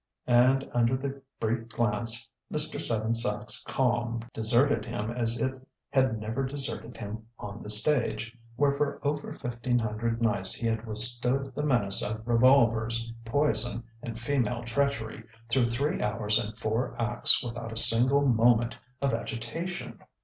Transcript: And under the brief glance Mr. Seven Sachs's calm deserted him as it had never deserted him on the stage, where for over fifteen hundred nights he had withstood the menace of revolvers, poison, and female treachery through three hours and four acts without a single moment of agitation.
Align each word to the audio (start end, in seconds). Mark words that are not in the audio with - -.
And 0.25 0.67
under 0.73 0.97
the 0.97 1.21
brief 1.39 1.69
glance 1.69 2.27
Mr. 2.51 2.81
Seven 2.81 3.13
Sachs's 3.13 3.63
calm 3.65 4.21
deserted 4.33 4.83
him 4.83 5.11
as 5.11 5.39
it 5.39 5.53
had 5.91 6.19
never 6.19 6.43
deserted 6.43 6.97
him 6.97 7.27
on 7.37 7.61
the 7.61 7.69
stage, 7.69 8.35
where 8.55 8.73
for 8.73 8.99
over 9.05 9.31
fifteen 9.31 9.77
hundred 9.77 10.19
nights 10.19 10.55
he 10.55 10.65
had 10.65 10.87
withstood 10.87 11.53
the 11.53 11.61
menace 11.61 12.01
of 12.01 12.27
revolvers, 12.27 13.13
poison, 13.25 13.83
and 14.01 14.17
female 14.17 14.63
treachery 14.63 15.23
through 15.51 15.69
three 15.69 16.01
hours 16.01 16.39
and 16.43 16.57
four 16.57 16.99
acts 16.99 17.43
without 17.43 17.71
a 17.71 17.77
single 17.77 18.21
moment 18.25 18.75
of 19.03 19.13
agitation. 19.13 19.99